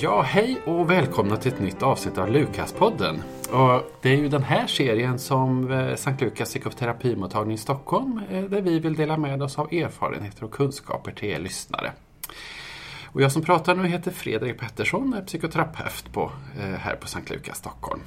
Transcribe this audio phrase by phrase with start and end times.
[0.00, 3.22] Ja, hej och välkomna till ett nytt avsnitt av Lukaspodden.
[3.50, 8.44] Och det är ju den här serien som eh, Sankt Lukas psykoterapimottagning i Stockholm eh,
[8.44, 11.92] där vi vill dela med oss av erfarenheter och kunskaper till er lyssnare.
[13.04, 17.08] Och jag som pratar nu heter Fredrik Pettersson, och är psykoterapeut på, eh, här på
[17.08, 18.02] Sankt Lukas Stockholm.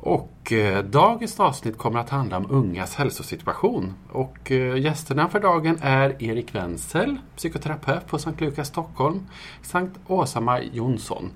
[0.00, 3.94] Och eh, dagens avsnitt kommer att handla om ungas hälsosituation.
[4.12, 9.26] Och eh, gästerna för dagen är Erik Wenzel, psykoterapeut på Sankt Lukas Stockholm,
[9.62, 11.30] samt Åsa-Maj Jonsson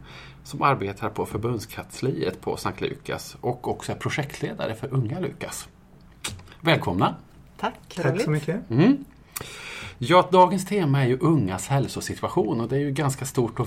[0.44, 5.68] som arbetar på förbundskansliet på Sankt Lukas och också är projektledare för Unga Lukas.
[6.60, 7.16] Välkomna!
[7.56, 8.70] Tack, Tack så mycket.
[8.70, 9.04] Mm.
[9.98, 13.66] Ja, dagens tema är ju ungas hälsosituation och det är ju ganska stort och,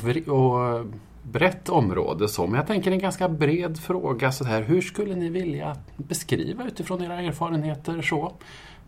[1.31, 2.27] brett område.
[2.29, 2.47] Så.
[2.47, 4.31] Men jag tänker en ganska bred fråga.
[4.31, 8.33] Så här, hur skulle ni vilja beskriva utifrån era erfarenheter så,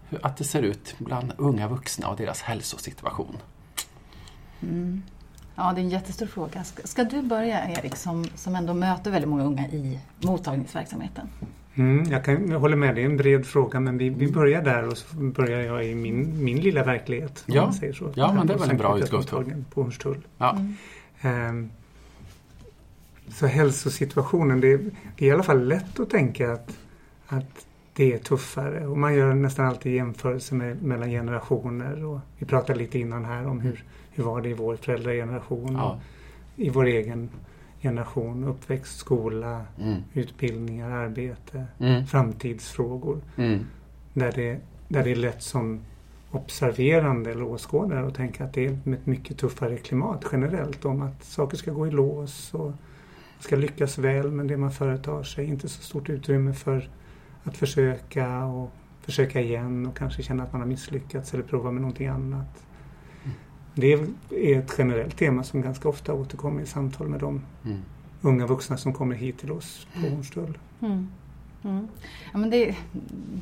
[0.10, 3.38] hur- att det ser ut bland unga vuxna och deras hälsosituation?
[5.56, 6.64] Ja, det är en jättestor fråga.
[6.64, 11.28] Ska, ska du börja Erik, som, som ändå möter väldigt många unga i mottagningsverksamheten?
[11.76, 14.62] Mm, jag, kan, jag håller med, det är en bred fråga men vi, vi börjar
[14.62, 17.44] där och så börjar jag i min, min lilla verklighet.
[17.48, 17.64] Om Ja.
[17.64, 18.12] man säger så.
[18.16, 19.70] Ja, men det är väl en bra utgångspunkt.
[19.76, 20.22] På Hornstull.
[20.38, 20.58] Ja.
[21.22, 21.70] Ehm,
[23.28, 24.78] så hälsosituationen, det är,
[25.18, 26.78] det är i alla fall lätt att tänka att,
[27.28, 32.46] att det är tuffare och man gör nästan alltid jämförelser med, mellan generationer och vi
[32.46, 36.00] pratade lite innan här om hur, hur var det i vår föräldrageneration Ja.
[36.56, 37.30] i vår egen
[37.82, 40.02] generation, uppväxt, skola, Mm.
[40.14, 42.06] utbildningar, arbete, Mm.
[42.08, 43.60] framtidsfrågor Mm.
[44.14, 45.80] där det, där det är lätt som
[46.32, 51.24] observerande eller åskådare att tänka att det är ett mycket tuffare klimat generellt om att
[51.24, 52.72] saker ska gå i lås och
[53.40, 55.46] ska lyckas väl men det man företar sig.
[55.46, 56.90] Inte så stort utrymme för
[57.44, 58.72] att försöka och
[59.02, 62.64] försöka igen och kanske känna att man har misslyckats eller prova med någonting annat.
[63.76, 64.08] Det är
[64.60, 67.78] ett generellt tema som ganska ofta återkommer i samtal med de Mm.
[68.22, 70.58] unga vuxna som kommer hit till oss på Hornstull.
[70.82, 71.08] Mm.
[71.64, 71.88] Mm.
[72.32, 72.76] Ja, men det,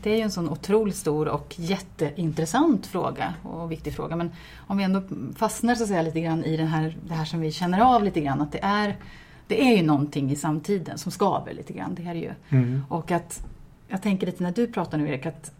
[0.03, 4.15] det är ju en sån otroligt stor och jätteintressant fråga och viktig fråga.
[4.15, 4.31] Men
[4.67, 5.03] om vi ändå
[5.35, 8.03] fastnar så att säga, lite grann i den här, det här som vi känner av
[8.03, 8.41] lite grann.
[8.41, 8.97] Att det är,
[9.47, 11.95] det är ju någonting i samtiden som skaver lite grann.
[11.95, 12.33] Det är det ju.
[12.49, 12.81] Mm.
[12.89, 13.45] Och att,
[13.87, 15.51] jag tänker lite när du pratar nu Erik, att,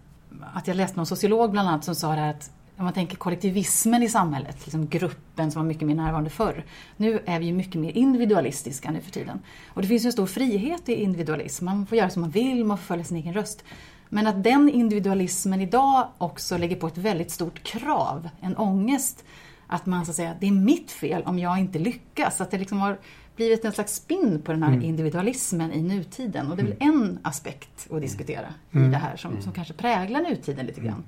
[0.53, 3.17] att jag läste någon sociolog bland annat som sa det här att om man tänker
[3.17, 6.65] kollektivismen i samhället, liksom gruppen som var mycket mer närvarande förr.
[6.97, 9.39] Nu är vi ju mycket mer individualistiska nu för tiden.
[9.67, 11.65] Och det finns ju en stor frihet i individualism.
[11.65, 13.63] Man får göra som man vill, man får följa sin egen röst.
[14.09, 19.23] Men att den individualismen idag också lägger på ett väldigt stort krav, en ångest.
[19.67, 22.41] Att man så att säga, det är mitt fel om jag inte lyckas.
[22.41, 22.97] Att det liksom har
[23.35, 26.51] blivit en slags spinn på den här individualismen i nutiden.
[26.51, 30.21] Och det är väl en aspekt att diskutera i det här som, som kanske präglar
[30.21, 31.03] nutiden lite grann.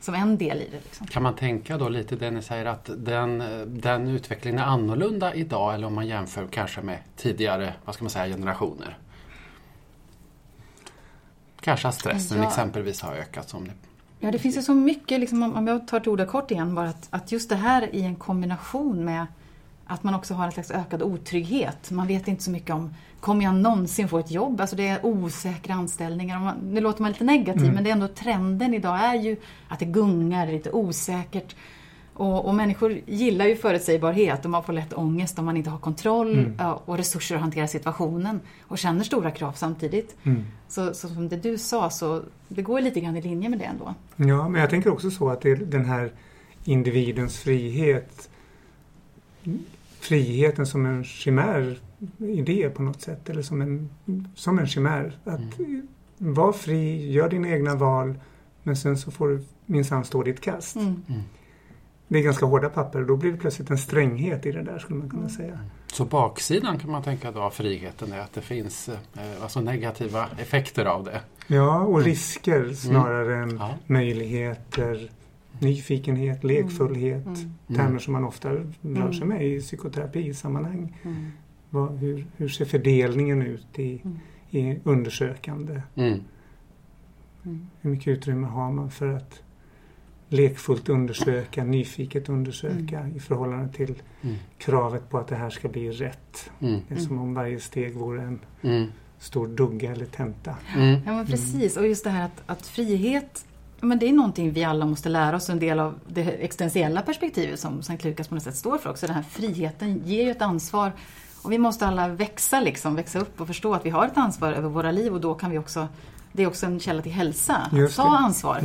[0.00, 0.80] Som en del i det.
[0.84, 1.06] Liksom.
[1.06, 5.74] Kan man tänka då lite det ni säger att den, den utvecklingen är annorlunda idag
[5.74, 8.98] eller om man jämför kanske med tidigare vad ska man säga, generationer?
[11.60, 12.48] Kanske att stressen Ja.
[12.48, 13.70] exempelvis har ökat som ni
[14.20, 16.74] Ja, det finns ju så mycket, liksom, om om jag tar till orda kort igen,
[16.74, 19.26] bara att, att just det här i en kombination med
[19.88, 21.90] att man också har en slags ökad otrygghet.
[21.90, 24.60] Man vet inte så mycket om, kommer jag någonsin få ett jobb?
[24.60, 26.54] Alltså det är osäkra anställningar.
[26.62, 29.36] Nu låter man lite negativ, men det är ändå trenden idag är ju
[29.68, 31.56] att det gungar, det är lite osäkert.
[32.14, 35.78] Och, och människor gillar ju förutsägbarhet och man får lätt ångest om man inte har
[35.78, 40.16] kontroll ja, och resurser att hantera situationen och känner stora krav samtidigt.
[40.22, 40.44] Mm.
[40.68, 43.64] Så, så som det du sa, så det går lite grann i linje med det
[43.64, 43.94] ändå.
[44.16, 46.12] Ja, men jag tänker också så att det den här
[46.64, 48.30] individens frihet
[50.00, 51.78] friheten som en chimär
[52.18, 53.90] idé på något sätt eller som en,
[54.34, 55.18] som en chimär.
[55.24, 55.40] Att
[56.18, 58.14] vara fri, gör dina egna val
[58.62, 60.76] men sen så får du minsann stå ditt kast.
[60.76, 61.02] Mm.
[62.08, 64.78] Det är ganska hårda papper och då blir det plötsligt en stränghet i det där
[64.78, 65.58] skulle man kunna säga.
[65.86, 68.96] Så baksidan kan man tänka då av friheten är att det finns eh,
[69.42, 71.20] alltså negativa effekter av det.
[71.46, 73.74] Ja, och risker snarare än Ja.
[73.86, 75.10] möjligheter,
[75.60, 77.26] nyfikenhet, lekfullhet.
[77.26, 77.76] Mm.
[77.76, 78.50] Termer som man ofta
[78.82, 80.96] rör sig med i psykoterapisammanhang.
[81.70, 84.18] Vad, hur, hur ser fördelningen ut i, Mm.
[84.50, 85.82] i undersökande?
[85.94, 86.20] Mm.
[87.80, 89.42] Hur mycket utrymme har man för att
[90.28, 94.36] lekfullt undersöka, nyfiket undersöka i förhållande till Mm.
[94.58, 96.50] kravet på att det här ska bli rätt.
[96.60, 96.80] Mm.
[96.88, 98.86] Det är som om varje steg vore en Mm.
[99.18, 100.54] stor dugga eller tenta.
[100.76, 101.00] Mm.
[101.06, 101.76] Ja, men precis.
[101.76, 103.46] Och just det här att, att frihet,
[103.80, 105.50] men det är någonting vi alla måste lära oss.
[105.50, 109.06] En del av det existentiella perspektivet som Sankt Lukas på något sätt står för också.
[109.06, 110.92] Den här friheten ger ju ett ansvar.
[111.42, 114.52] Och vi måste alla växa, liksom, växa upp och förstå att vi har ett ansvar
[114.52, 115.88] över våra liv och då kan vi också
[116.32, 118.60] det är också en källa till hälsa, att ta ansvar.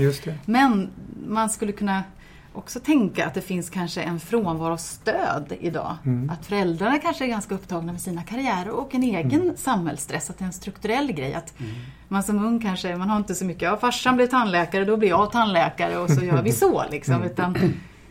[0.45, 0.89] Men
[1.27, 2.03] man skulle kunna
[2.53, 5.95] också tänka att det finns kanske en frånvaro av stöd idag.
[6.05, 6.29] Mm.
[6.29, 9.57] Att föräldrarna kanske är ganska upptagna med sina karriärer och en egen Mm.
[9.57, 10.29] samhällsstress.
[10.29, 11.33] Att det är en strukturell grej.
[11.33, 11.53] Att
[12.07, 15.09] man som ung kanske, man har inte så mycket, ja farsan blev tandläkare, då blir
[15.09, 17.15] jag tandläkare och så gör vi så liksom.
[17.15, 17.27] Mm.
[17.27, 17.57] Utan,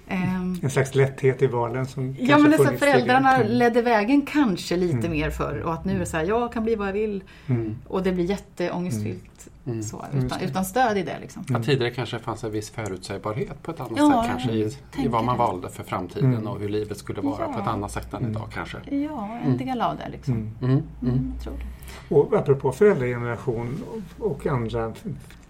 [0.09, 3.55] ehm, En slags lätthet i valen som Ja men funnits föräldrarna tidigare.
[3.59, 5.11] ledde vägen kanske lite Mm.
[5.11, 7.23] mer förr och att nu är det så här, jag kan bli vad jag vill
[7.47, 7.77] Mm.
[7.89, 9.83] och det blir jätteångestfyllt Mm.
[9.83, 11.45] så, Just utan, utan stöd i det liksom.
[11.49, 15.09] Ja, tidigare kanske fanns en viss förutsägbarhet på ett annat Ja, sätt kanske i, i
[15.09, 15.39] vad man det.
[15.39, 16.47] valde för framtiden Mm.
[16.47, 17.71] och hur livet skulle vara på ett Ja.
[17.73, 18.31] annat sätt än Mm.
[18.31, 18.77] idag kanske.
[18.91, 19.67] Ja, en Mm.
[19.67, 20.35] del av det liksom.
[20.35, 20.51] Mm.
[20.63, 20.71] Mm.
[21.03, 21.15] Mm.
[21.15, 22.15] Mm, tror det.
[22.15, 23.83] Och apropå föräldrageneration
[24.19, 24.93] och- och andra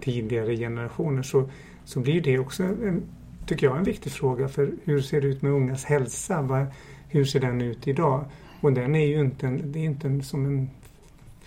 [0.01, 1.49] tidigare generationer så,
[1.85, 3.03] så blir det också, en,
[3.47, 6.43] tycker jag, en viktig fråga för hur ser det ut med ungas hälsa?
[6.43, 6.67] Vad,
[7.09, 8.25] hur ser den ut idag?
[8.61, 10.71] Och den är ju inte, en, det är inte en, som en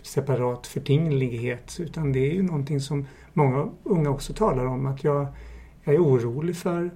[0.01, 5.27] separat förtinglighet utan det är ju någonting som många unga också talar om att jag,
[5.83, 6.91] jag är orolig för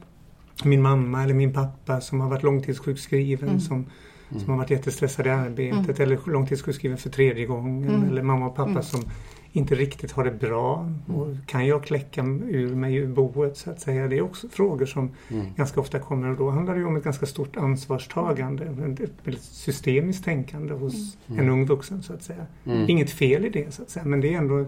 [0.63, 3.59] min mamma eller min pappa som har varit långtidssjukskriven Mm.
[3.59, 3.85] som,
[4.31, 4.41] Mm.
[4.43, 8.09] som har varit jättestressad i arbetet eller långtidssjukskriven för tredje gången Mm.
[8.09, 8.83] eller mamma och pappa Mm.
[8.83, 9.01] som
[9.51, 10.89] inte riktigt har det bra.
[11.07, 14.07] Och kan jag kläcka ur mig ur boet så att säga?
[14.07, 15.45] Det är också frågor som Mm.
[15.55, 18.65] ganska ofta kommer och då handlar det ju om ett ganska stort ansvarstagande.
[19.03, 21.39] Ett väldigt systemiskt tänkande hos Mm.
[21.39, 22.45] en ung vuxen så att säga.
[22.65, 22.89] Mm.
[22.89, 24.65] Inget fel i det så att säga men det är ändå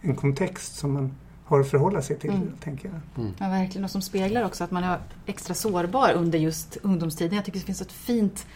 [0.00, 1.12] en kontext som man
[1.44, 2.48] har att förhålla sig till, Mm.
[2.60, 3.24] tänker jag.
[3.38, 3.84] Ja, verkligen.
[3.84, 7.36] Och som speglar också att man är extra sårbar under just ungdomstiden.
[7.36, 8.46] Jag tycker det finns ett fint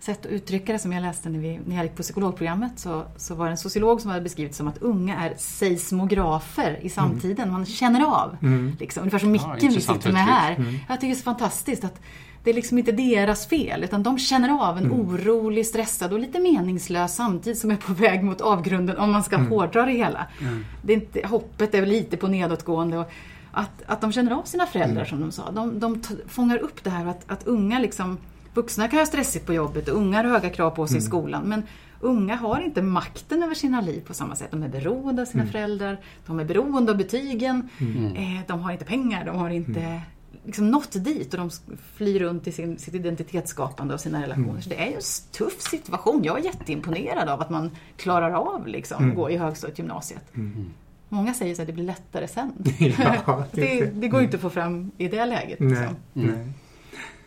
[0.00, 2.72] sätt att uttrycka det som jag läste när, vi, när jag gick på psykologprogrammet.
[2.78, 6.88] Så, så var det en sociolog som hade beskrivit som att unga är seismografer i
[6.88, 7.52] samtiden.
[7.52, 8.36] Man känner av.
[8.42, 8.76] Mm.
[8.80, 10.54] Liksom, ungefär som micken vi intressant sitter med här.
[10.54, 10.74] Mm.
[10.88, 12.00] Jag tycker det är så fantastiskt att
[12.44, 15.00] det är liksom inte deras fel utan de känner av en Mm.
[15.00, 19.36] orolig, stressad och lite meningslös samtidigt som är på väg mot avgrunden om man ska
[19.36, 19.48] Mm.
[19.48, 20.26] hårdra det hela.
[20.40, 20.64] Mm.
[20.82, 22.98] Det är inte, hoppet är lite på nedåtgående.
[22.98, 23.10] Och
[23.52, 25.06] att, att de känner av sina föräldrar Mm.
[25.08, 25.50] som de sa.
[25.50, 28.18] De, de fångar upp det här att, att unga liksom,
[28.58, 31.06] vuxna kan ha stressigt på jobbet och unga har höga krav på sig i Mm.
[31.10, 31.42] skolan.
[31.48, 31.62] Men
[32.00, 34.50] unga har inte makten över sina liv på samma sätt.
[34.50, 35.52] De är beroende av sina Mm.
[35.52, 38.14] föräldrar, de är beroende av betygen, Mm.
[38.16, 40.00] eh, de har inte pengar, de har inte
[40.44, 41.50] liksom nått dit och de
[41.96, 44.48] flyr runt i sin, sitt identitetsskapande och sina relationer.
[44.48, 44.62] Mm.
[44.62, 45.00] Så det är ju en
[45.32, 46.24] tuff situation.
[46.24, 49.10] Jag är jätteimponerad av att man klarar av liksom, Mm.
[49.10, 50.24] att gå i högstadiet, gymnasiet.
[50.36, 50.66] Mm.
[51.08, 52.52] Många säger så att det blir lättare sen.
[53.26, 55.60] Ja, det, det- går ju inte att få fram i det läget.
[55.60, 55.68] Nej.
[55.70, 55.96] Liksom.
[56.14, 56.36] Mm.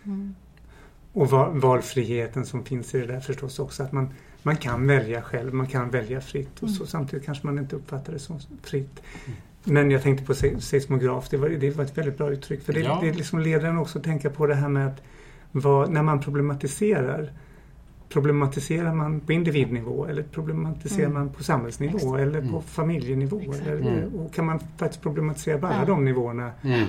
[0.03, 0.29] Nej.
[1.13, 3.83] Och va- valfriheten som finns i det där förstås också.
[3.83, 4.09] Att man,
[4.43, 6.63] man kan välja själv, man kan välja fritt.
[6.63, 6.87] Och så, Mm.
[6.87, 9.01] samtidigt kanske man inte uppfattar det som fritt.
[9.63, 12.61] Men jag tänkte på se- seismograf, det var, det var ett väldigt bra uttryck.
[12.63, 12.99] För det, Ja.
[13.03, 15.01] det liksom leder en också att tänka på det här med att
[15.51, 17.31] vad, när man problematiserar
[18.09, 21.13] Problematiserar man på individnivå eller problematiserar Mm.
[21.13, 22.19] man på samhällsnivå Exakt.
[22.19, 22.61] eller på Mm.
[22.61, 23.41] familjenivå?
[23.61, 24.13] Eller, Mm.
[24.15, 25.85] Och kan man faktiskt problematisera på alla Ja.
[25.85, 26.85] de nivåerna, Mm.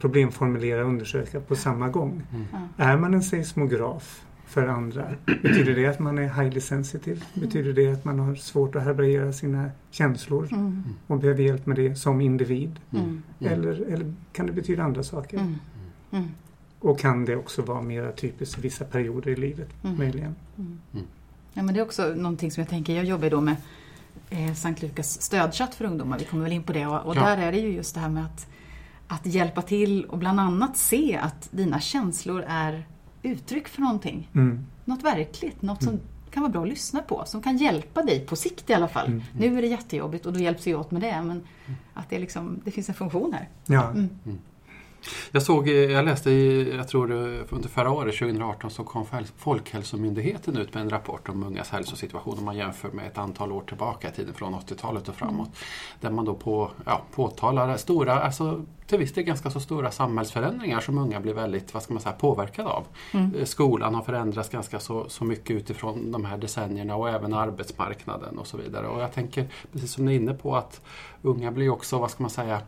[0.00, 2.22] Problemformulera och undersöka på samma gång?
[2.32, 2.46] Mm.
[2.76, 2.84] Ja.
[2.84, 5.08] Är man en seismograf för andra?
[5.26, 7.20] Betyder det att man är highly sensitive?
[7.34, 10.82] Betyder det att man har svårt att härbärgera sina känslor Mm.
[11.06, 12.80] och behöver hjälp med det som individ?
[12.92, 13.22] Mm.
[13.40, 13.52] Mm.
[13.52, 15.38] Eller, eller kan det betyda andra saker?
[15.38, 15.54] Mm.
[16.10, 16.28] Mm.
[16.80, 19.98] Och kan det också vara mer typiskt för vissa perioder i livet Mm.
[19.98, 20.34] möjligen?
[20.58, 20.78] Mm.
[20.94, 21.06] Mm.
[21.54, 23.56] Ja, men det är också någonting som jag tänker, jag jobbar då med
[24.30, 26.86] eh, Sankt Lukas stödchatt för ungdomar, vi kommer väl in på det.
[26.86, 27.20] Och, och Ja.
[27.20, 28.46] där är det ju just det här med att,
[29.10, 32.86] att hjälpa till och bland annat se att dina känslor är
[33.22, 34.28] uttryck för någonting.
[34.34, 34.66] Mm.
[34.84, 36.04] Något verkligt, något som Mm.
[36.30, 39.06] kan vara bra att lyssna på, som kan hjälpa dig på sikt i alla fall.
[39.06, 39.22] Mm.
[39.38, 41.42] Nu är det jättejobbigt och då hjälps vi åt med det, men
[41.94, 43.48] att det, är liksom, det finns en funktion här.
[43.66, 43.92] Ja.
[45.32, 47.12] Jag såg, eh, jag läste i, jag tror
[47.50, 52.44] under förra året, 2018, så kom Folkhälsomyndigheten ut med en rapport om ungas hälsosituation om
[52.44, 55.50] man jämför med ett antal år tillbaka i tiden, från 80-talet och framåt.
[56.00, 60.80] Där man då på, ja, påtalar stora, alltså till viss del ganska så stora samhällsförändringar
[60.80, 62.84] som unga blir väldigt, vad ska man säga, påverkade av.
[63.12, 63.34] Mm.
[63.34, 68.38] Eh, Skolan har förändrats ganska så, så mycket utifrån de här decennierna och även arbetsmarknaden
[68.38, 68.86] och så vidare.
[68.86, 70.80] Och jag tänker, precis som ni är inne på, att
[71.22, 72.60] unga blir också, vad ska man säga,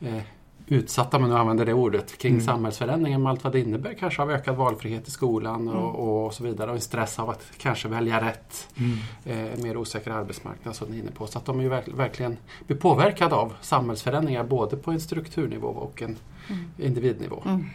[0.00, 0.22] eh,
[0.66, 2.44] utsatta, men nu använder det ordet, kring Mm.
[2.44, 6.44] samhällsförändringen med allt vad det innebär kanske av ökad valfrihet i skolan och, och så
[6.44, 6.70] vidare.
[6.70, 9.52] Och en stress av att kanske välja rätt, Mm.
[9.52, 11.26] eh, mer osäker arbetsmarknad som ni är inne på.
[11.26, 15.66] Så att de är ju verk, verkligen blir påverkade av samhällsförändringar både på en strukturnivå
[15.68, 16.16] och en
[16.48, 16.64] Mm.
[16.78, 17.42] individnivå.
[17.46, 17.66] Mm.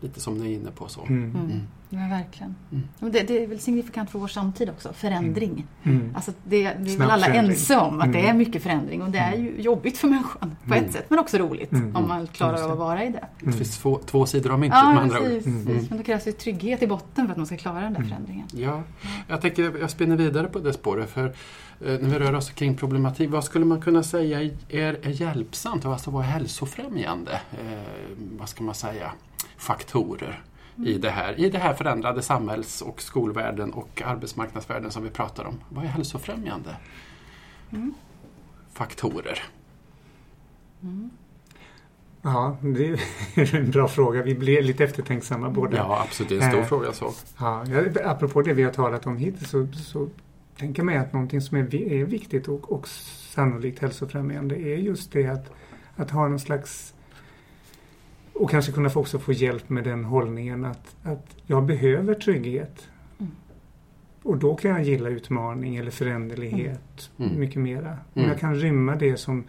[0.00, 0.88] Lite som ni är inne på.
[0.88, 1.00] så.
[1.90, 2.04] Mm.
[2.04, 2.10] Mm.
[2.10, 2.10] Mm.
[2.10, 2.54] Ja, verkligen.
[2.72, 3.12] Mm.
[3.12, 5.66] Det, det, är väl signifikant för vår samtid också, förändring.
[5.82, 6.00] Mm.
[6.00, 6.16] mm.
[6.16, 8.38] Alltså det, det är väl alla ense om att det är mm.
[8.38, 11.72] mycket förändring och det är ju jobbigt för människan på ett sätt men också roligt
[11.94, 13.24] om man klarar av att vara i det.
[13.40, 15.66] Det finns två, två sidor av myntet ja, med andra precis, ord.
[15.66, 15.90] Precis.
[15.90, 18.46] Men då krävs det trygghet i botten för att man ska klara den där förändringen.
[18.52, 18.82] Ja,
[19.28, 21.32] jag tänker jag spinner vidare på det spåret för
[21.78, 25.92] när vi rör oss kring problematik, vad skulle man kunna säga är, är hjälpsamt och
[25.92, 27.40] alltså vad är hälsofrämjande?
[27.52, 27.78] Eh,
[28.38, 29.12] vad ska man säga?
[29.56, 30.42] Faktorer
[30.84, 35.44] i det här, i det här förändrade samhälls och skolvärlden och arbetsmarknadsvärlden som vi pratar
[35.44, 35.60] om.
[35.68, 36.76] Vad är hälsofrämjande
[37.72, 37.94] mm.
[38.72, 39.42] faktorer?
[40.82, 41.10] Mm.
[42.22, 42.88] Ja, det
[43.34, 44.22] är en bra fråga.
[44.22, 45.76] Vi blir lite eftertänksamma båda.
[45.76, 46.28] Ja, absolut.
[46.28, 46.92] Det är en stor eh, fråga.
[46.92, 47.12] så.
[47.38, 47.64] Ja,
[48.04, 50.08] apropå det vi har talat om hittills så, så
[50.58, 55.12] tänker jag mig att någonting som är, är viktigt och, och sannolikt hälsofrämjande är just
[55.12, 55.50] det att,
[55.96, 56.94] att ha någon slags
[58.38, 62.88] och kanske kunna få också få hjälp med den hållningen att, att jag behöver trygghet.
[63.18, 63.32] Mm.
[64.22, 67.30] Och då kan jag gilla utmaning eller föränderlighet mm.
[67.30, 67.40] mm.
[67.40, 67.90] mycket mera.
[67.90, 68.28] Om mm.
[68.30, 69.44] jag kan rymma det som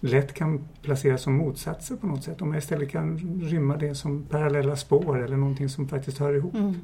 [0.00, 2.42] lätt kan placeras som motsatser på något sätt.
[2.42, 6.54] Om jag istället kan rymma det som parallella spår eller någonting som faktiskt hör ihop.
[6.54, 6.74] Mm.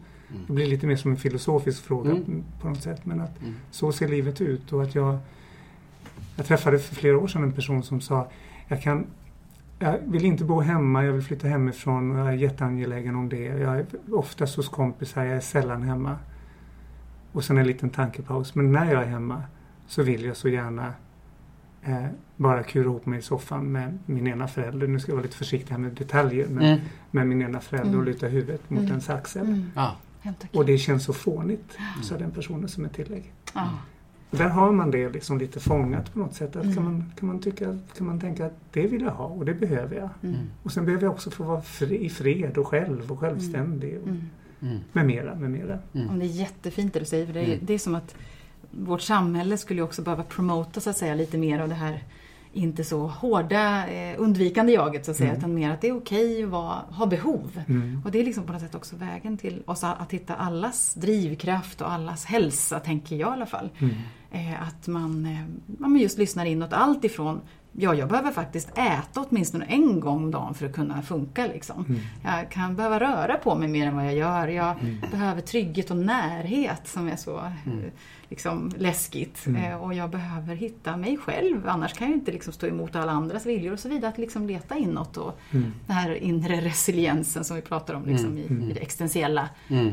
[0.47, 2.44] Det blir lite mer som en filosofisk fråga mm.
[2.61, 3.06] på något sätt.
[3.06, 3.38] Men att
[3.70, 5.18] så ser livet ut och att jag
[6.37, 8.30] jag träffade för flera år sedan en person som sa
[8.68, 9.06] jag kan
[9.83, 13.45] jag vill inte bo hemma, jag vill flytta hemifrån och jag är jätteangelägen om det.
[13.45, 16.17] Jag är oftast hos kompisar, jag är sällan hemma.
[17.33, 18.55] Och sen en liten tankepaus.
[18.55, 19.43] Men när jag är hemma
[19.87, 20.93] så vill jag så gärna
[21.83, 22.07] eh,
[22.37, 24.87] bara kura ihop mig i soffan med min ena förälder.
[24.87, 26.47] Nu ska jag vara lite försiktig här med detaljer.
[26.49, 26.81] Men mm.
[27.11, 28.01] med min ena förälder mm.
[28.01, 28.91] och luta huvudet mot mm.
[28.91, 29.47] ens axel.
[29.47, 29.71] Mm.
[29.75, 29.93] Ah.
[30.53, 33.33] Och det känns så fånigt, sa den personen som ett tillägg.
[33.53, 33.69] Ah.
[34.31, 36.57] Där har man det liksom lite fångat på något sätt.
[36.57, 36.75] Att mm.
[36.75, 39.55] kan, man, kan, man tycka, kan man tänka att det vill jag ha och det
[39.55, 40.09] behöver jag.
[40.23, 40.37] Mm.
[40.63, 43.99] Och sen behöver jag också få vara fri, i fred och själv och självständig.
[44.03, 44.23] Och, mm.
[44.63, 44.79] mm.
[44.93, 45.79] Med mera, med mera.
[45.95, 46.19] Mm.
[46.19, 47.27] Det är jättefint det du säger.
[47.27, 47.59] För det, är, mm.
[47.63, 48.15] det är som att
[48.71, 52.03] vårt samhälle skulle också behöva promota så att säga lite mer av det här
[52.52, 55.38] inte så hårda eh, undvikande jaget så att säga, mm.
[55.38, 57.62] utan mer att det är okej att vara, ha behov.
[57.69, 58.02] Mm.
[58.04, 61.80] Och det är liksom på något sätt också vägen till oss att hitta allas drivkraft
[61.80, 63.71] och allas hälsa, tänker jag i alla fall.
[63.78, 63.95] Mm.
[64.30, 65.40] Eh, att man, eh,
[65.78, 67.40] man just lyssnar inåt allt ifrån
[67.73, 71.47] Ja, jag behöver faktiskt äta åtminstone en gång om dagen för att kunna funka.
[71.47, 71.85] Liksom.
[71.89, 72.00] Mm.
[72.25, 74.49] Jag kan behöva röra på mig mer än vad jag gör.
[74.49, 75.00] Jag mm.
[75.11, 77.91] behöver trygghet och närhet som är så mm.
[78.29, 79.47] liksom, läskigt.
[79.47, 79.65] Mm.
[79.65, 83.12] Eh, och jag behöver hitta mig själv, annars kan jag inte liksom, stå emot alla
[83.12, 84.09] andras viljor och så vidare.
[84.11, 85.73] Att liksom leta inåt och mm.
[85.87, 89.93] den här inre resiliensen som vi pratar om liksom, i, i det existentiella eh,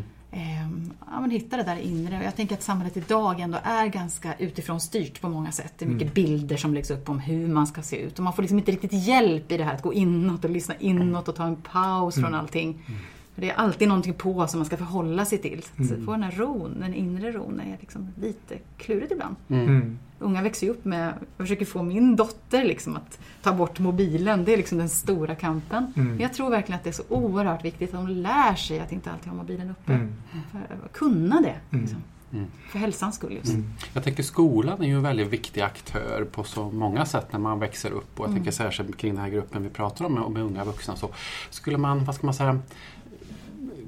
[1.11, 2.17] ja, men hitta det där inre.
[2.17, 5.73] Och jag tänker att samhället idag ändå är ganska utifrån styrt på många sätt.
[5.77, 6.13] Det är mycket mm.
[6.13, 8.17] bilder som läggs upp om hur man ska se ut.
[8.17, 10.75] Och man får liksom inte riktigt hjälp i det här att gå inåt och lyssna
[10.79, 12.29] inåt och ta en paus mm.
[12.29, 12.69] från allting.
[12.87, 12.99] Mm.
[13.35, 15.63] För det är alltid någonting på som man ska förhålla sig till.
[15.63, 16.05] Så att mm.
[16.05, 19.35] få den här ron, den inre ron, är liksom lite klurigt ibland.
[19.49, 19.99] Mm.
[20.19, 24.45] Unga växer ju upp med, jag försöker få min dotter liksom att ta bort mobilen.
[24.45, 25.93] Det är liksom den stora kampen.
[25.95, 26.07] Mm.
[26.07, 28.91] Men jag tror verkligen att det är så oerhört viktigt att de lär sig att
[28.91, 29.93] inte alltid ha mobilen uppe.
[29.93, 30.13] Mm.
[30.51, 31.55] För att kunna det.
[31.71, 31.81] Mm.
[31.85, 32.03] Liksom.
[32.33, 32.45] Mm.
[32.69, 33.53] För hälsans skull just.
[33.53, 33.73] Mm.
[33.93, 37.59] Jag tänker skolan är ju en väldigt viktig aktör på så många sätt när man
[37.59, 38.35] växer upp och jag mm.
[38.35, 40.95] tänker särskilt kring den här gruppen vi pratar om med, med unga vuxna.
[40.95, 41.09] Så
[41.49, 42.59] skulle man, vad ska man säga,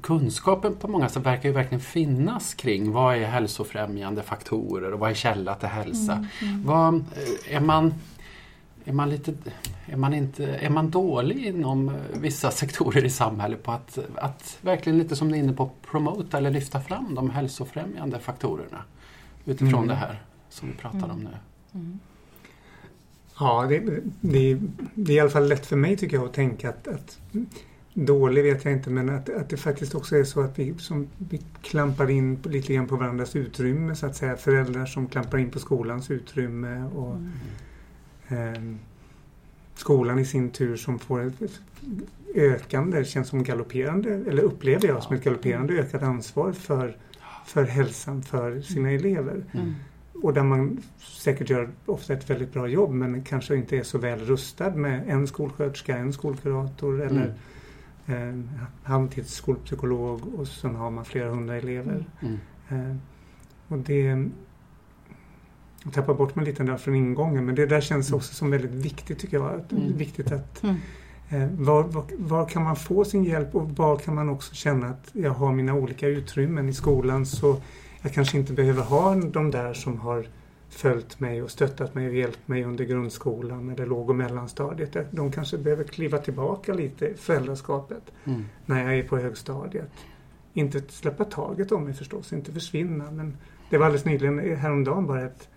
[0.02, 5.10] kunskapen på många sätt verkar ju verkligen finnas kring vad är hälsofrämjande faktorer och vad
[5.10, 6.12] är källa till hälsa.
[6.12, 6.66] Mm, mm.
[6.66, 7.94] Vad, eh, är, man,
[8.84, 9.34] är, man lite,
[9.86, 14.58] är, man inte, är man dålig inom eh, vissa sektorer i samhället på att, att
[14.60, 18.84] verkligen lite som ni är inne på promota eller lyfta fram de hälsofrämjande faktorerna
[19.44, 19.88] utifrån mm.
[19.88, 21.36] det här som vi pratar om nu?
[21.74, 21.98] Mm.
[23.38, 23.78] Ja, det,
[24.20, 24.60] det,
[24.94, 27.18] det, är i alla fall lätt för mig tycker jag att tänka att, att
[27.94, 31.08] dålig vet jag inte men att, att det faktiskt också är så att vi, som,
[31.18, 34.36] vi klampar in lite grann på varandras utrymme så att säga.
[34.36, 37.16] Föräldrar som klampar in på skolans utrymme och
[38.28, 38.54] mm.
[38.54, 38.76] eh,
[39.74, 41.60] skolan i sin tur som får ett
[42.34, 46.96] ökande, känns som galopperande, eller upplever jag som ett galopperande ökat ansvar för,
[47.46, 49.00] för hälsan för sina mm.
[49.00, 49.44] elever.
[49.52, 49.74] Mm.
[50.22, 53.98] Och där man säkert gör ofta ett väldigt bra jobb men kanske inte är så
[53.98, 57.32] väl rustad med en skolsköterska, en skolkurator eller mm
[58.10, 58.40] eh,
[58.82, 62.04] halvtidsskolpsykolog och sen har man flera hundra elever.
[62.20, 62.38] Mm.
[62.68, 62.96] Eh,
[63.68, 64.30] och det
[65.84, 68.16] jag tappar bort mig lite där från ingången men det där känns mm.
[68.16, 69.62] också som väldigt viktigt tycker jag.
[69.72, 69.96] Mm.
[69.96, 70.76] Viktigt att mm.
[71.28, 74.86] eh, var, var, var, kan man få sin hjälp och var kan man också känna
[74.86, 77.56] att jag har mina olika utrymmen i skolan så
[78.02, 80.26] jag kanske inte behöver ha de där som har
[80.70, 84.96] följt mig och stöttat mig och hjälpt mig under grundskolan eller låg och mellanstadiet.
[85.10, 88.44] De kanske behöver kliva tillbaka lite i föräldraskapet mm.
[88.66, 89.90] när jag är på högstadiet.
[90.52, 93.10] inte släppa taget om mig förstås, inte försvinna.
[93.10, 93.36] Men
[93.70, 95.48] det var alldeles nyligen, häromdagen bara ett,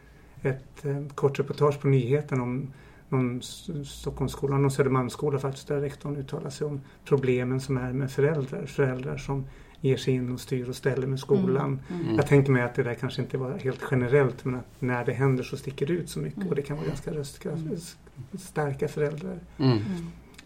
[0.41, 2.73] ett, ett kort reportage på nyheten om
[3.09, 3.41] någon
[3.85, 8.65] Stockholmsskola, någon Södermalmsskola faktiskt, där rektorn uttalar sig om problemen som är med föräldrar.
[8.65, 9.45] Föräldrar som
[9.83, 11.79] ger sig in och styr och ställer med skolan.
[11.89, 12.01] Mm.
[12.01, 12.15] Mm.
[12.15, 15.13] Jag tänker mig att det där kanske inte var helt generellt men att när det
[15.13, 16.49] händer så sticker det ut så mycket mm.
[16.49, 19.39] och det kan vara ganska röststarka föräldrar.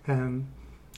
[0.05, 0.45] Um,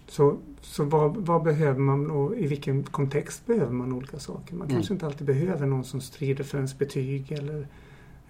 [0.07, 4.55] så så vad, vad, behöver man och i vilken kontext behöver man olika saker?
[4.55, 7.67] Man kanske inte alltid behöver någon som strider för ens betyg eller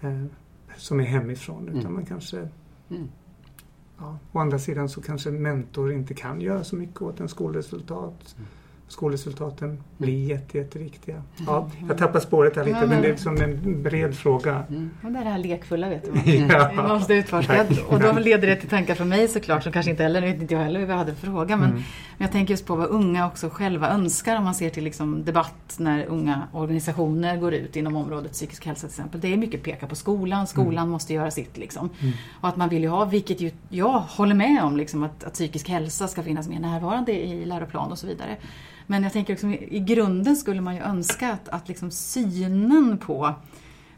[0.00, 0.24] eh,
[0.76, 2.48] som är hemifrån utan man kanske
[3.98, 8.34] Ja, å andra sidan så kanske mentor inte kan göra så mycket åt en skolresultat.
[8.38, 8.48] Mm
[8.90, 11.22] skolresultaten blir jätte, jätteviktiga.
[11.46, 14.64] Ja, jag tappar spåret här lite men det är som en bred fråga.
[14.68, 14.90] Mm.
[15.02, 16.30] Och det är det här lekfulla vet du.
[16.36, 16.72] ja.
[16.74, 17.66] Man måste utforska.
[17.88, 20.42] Och då leder det till tankar från mig såklart som kanske inte heller, nu vet
[20.42, 21.56] inte jag heller vad jag hade fråga.
[21.56, 21.82] Men, mm.
[22.16, 25.24] men jag tänker just på vad unga också själva önskar om man ser till liksom
[25.24, 29.20] debatt när unga organisationer går ut inom området psykisk hälsa till exempel.
[29.20, 30.90] Det är mycket peka på skolan, skolan mm.
[30.90, 31.90] måste göra sitt liksom.
[32.00, 32.14] Mm.
[32.40, 35.32] Och att man vill ju ha, vilket ju jag håller med om, liksom, att, att
[35.32, 38.36] psykisk hälsa ska finnas mer närvarande i läroplan och så vidare.
[38.90, 43.34] Men jag tänker liksom, i grunden skulle man ju önska att, att liksom synen på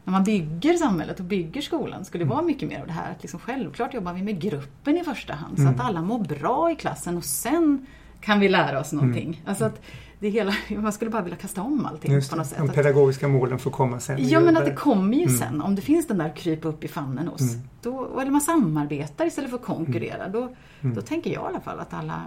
[0.03, 3.21] när man bygger samhället och bygger skolan skulle vara mycket mer av det här att
[3.21, 5.85] liksom självklart jobbar vi med gruppen i första hand så att mm.
[5.85, 7.85] alla mår bra i klassen och sen
[8.21, 9.23] kan vi lära oss någonting.
[9.27, 9.39] Mm.
[9.45, 9.81] Alltså att
[10.19, 12.57] det hela, man skulle bara vilja kasta om allting Just på något sätt.
[12.57, 14.29] De pedagogiska målen får komma sen.
[14.29, 15.37] Ja men att det kommer ju mm.
[15.37, 15.61] sen.
[15.61, 17.41] Om det finns den där krypa upp i famnen hos.
[17.41, 17.67] Mm.
[17.81, 20.29] Då, eller man samarbetar istället för att konkurrera.
[20.29, 20.95] Då, mm.
[20.95, 22.21] då tänker jag i alla fall att alla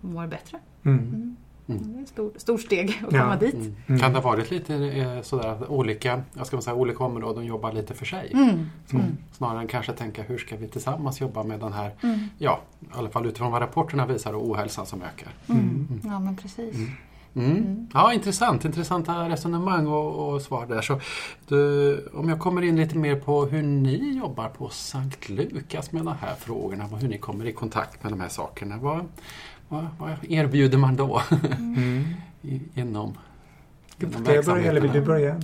[0.00, 0.58] mår bättre.
[1.70, 1.92] Mm.
[1.92, 3.20] Det är ett stort, stort steg att ja.
[3.20, 3.54] komma dit.
[3.54, 3.76] Mm.
[3.86, 4.00] mm.
[4.00, 7.72] Kan det ha varit lite eh, sådär att olika, jag ska säga, olika områden jobbar
[7.72, 8.30] lite för sig?
[8.32, 8.48] Mm.
[8.92, 9.16] mm.
[9.32, 12.18] Snarare än kanske tänka hur ska vi tillsammans jobba med den här, mm.
[12.38, 15.32] ja, i alla fall utifrån vad rapporterna visar, och ohälsan som ökar.
[16.04, 16.76] Ja men precis.
[17.34, 17.88] Mm.
[17.94, 18.64] Ja, intressant.
[18.64, 20.80] Intressanta resonemang och, och svar där.
[20.82, 21.00] Så
[21.48, 26.04] du, om jag kommer in lite mer på hur ni jobbar på Sankt Lukas med
[26.04, 28.76] de här frågorna och hur ni kommer i kontakt med de här sakerna.
[28.76, 29.04] Vad,
[29.70, 31.22] vad, vad erbjuder man då
[31.58, 32.04] mm.
[32.74, 33.14] inom,
[34.00, 35.36] inom Ska jag börja eller vill du börja?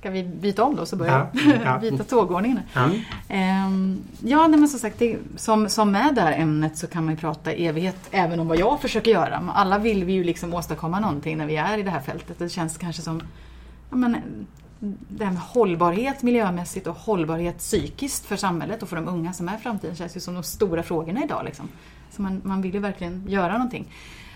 [0.00, 1.40] Ska vi byta om då så börjar ja.
[1.64, 1.78] ja.
[1.78, 2.60] byta tågordningen?
[2.72, 2.90] Ja,
[3.28, 7.04] ehm, ja nej, men som sagt, det, som, som med det här ämnet så kan
[7.04, 9.52] man ju prata evighet även om vad jag försöker göra.
[9.54, 12.38] Alla vill vi ju liksom åstadkomma någonting när vi är i det här fältet.
[12.38, 13.22] Det känns kanske som
[13.90, 14.16] ja, men,
[15.08, 19.48] det här med hållbarhet miljömässigt och hållbarhet psykiskt för samhället och för de unga som
[19.48, 21.44] är framtiden känns ju som de stora frågorna idag.
[21.44, 21.68] Liksom.
[22.18, 23.88] Så man, man vill ju verkligen göra någonting.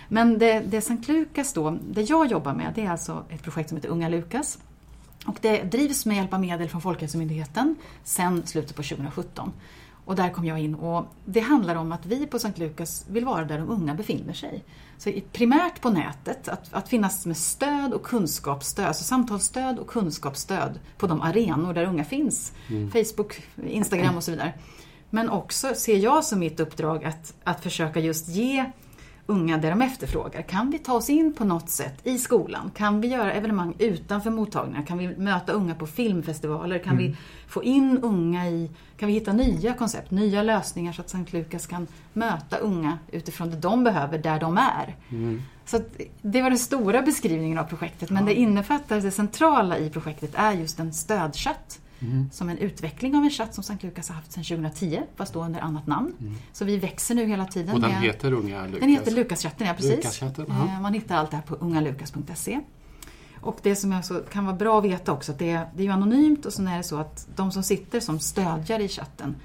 [0.07, 3.69] Men det, det Sankt Lukas då, det jag jobbar med, det är alltså ett projekt
[3.69, 4.59] som heter Unga Lukas.
[5.25, 9.51] Och det drivs med hjälp av medel från Folkhälsomyndigheten sedan slutet på 2017.
[10.05, 13.25] Och där kom jag in och det handlar om att vi på Sankt Lukas vill
[13.25, 14.63] vara där de unga befinner sig.
[14.97, 20.79] Så primärt på nätet, att, att finnas med stöd och kunskapsstöd, alltså samtalsstöd och kunskapsstöd
[20.97, 22.53] på de arenor där unga finns.
[22.69, 22.91] Mm.
[22.91, 24.53] Facebook, Instagram och så vidare.
[25.13, 28.65] Men också ser jag som mitt uppdrag att, att försöka just ge
[29.25, 30.41] unga det de efterfrågar.
[30.41, 32.71] Kan vi ta oss in på något sätt i skolan?
[32.75, 34.85] Kan vi göra evenemang utanför mottagningar?
[34.85, 36.79] Kan vi möta unga på filmfestivaler?
[36.79, 37.03] Kan mm.
[37.03, 38.69] vi få in unga i...
[38.97, 43.49] Kan vi hitta nya koncept, nya lösningar så att Sankt Lukas kan möta unga utifrån
[43.49, 44.95] det de behöver där de är?
[45.09, 45.41] Mm.
[45.65, 45.79] Så
[46.21, 48.33] det var den stora beskrivningen av projektet men ja.
[48.33, 52.29] det innefattar, det centrala i projektet är just en stödchatt Mm.
[52.31, 55.43] Som en utveckling av en chatt som Sankt Lukas har haft sedan 2010, fast då
[55.43, 56.13] under annat namn.
[56.19, 56.33] Mm.
[56.53, 57.75] Så vi växer nu hela tiden.
[57.75, 58.79] Och den med, heter Unga Lukas?
[58.79, 59.95] Den heter Lukaschatten, ja precis.
[59.95, 62.59] Lukaschatten, uh Man hittar allt det här på ungalukas.se.
[63.41, 65.85] Och det som alltså kan vara bra att veta också, att det är, det är
[65.85, 69.35] ju anonymt och så är det så att de som sitter som stödjare i chatten,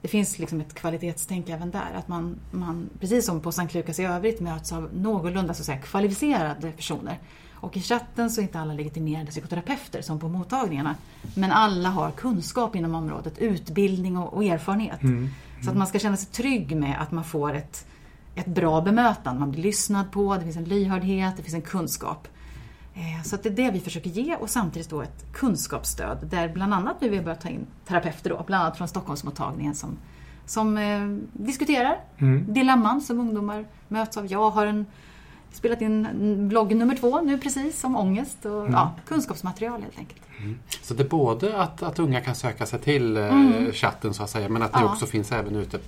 [0.00, 1.92] det finns liksom ett kvalitetstänk även där.
[1.94, 5.66] Att man, man, precis som på Sankt Lukas i övrigt, möts av någorlunda så att
[5.66, 7.18] säga, kvalificerade personer
[7.64, 10.96] och i chatten så är inte alla legitimerade psykoterapeuter som på mottagningarna.
[11.34, 15.02] Men alla har kunskap inom området, utbildning och, och erfarenhet.
[15.02, 15.16] Mm.
[15.16, 15.30] Mm.
[15.62, 17.86] Så att man ska känna sig trygg med att man får ett,
[18.34, 19.40] ett bra bemötande.
[19.40, 22.28] Man blir lyssnad på, det finns en lyhördhet, det finns en kunskap.
[22.94, 26.74] Eh, så det är det vi försöker ge och samtidigt då ett kunskapsstöd där bland
[26.74, 29.96] annat nu vi har börjat ta in terapeuter då, bland annat från Stockholmsmottagningen som,
[30.46, 31.00] som eh,
[31.32, 32.52] diskuterar mm.
[32.54, 34.32] dilemman som ungdomar möts av.
[34.32, 34.86] Jag har en
[35.54, 38.72] spelat in blogg nummer två nu precis om ångest och mm.
[38.72, 40.20] ja, kunskapsmaterial helt enkelt.
[40.38, 40.58] Mm.
[40.82, 43.72] Så det är både att, att unga kan söka sig till eh, mm.
[43.72, 44.92] chatten så att säga men att det ja.
[44.92, 45.78] också finns även ute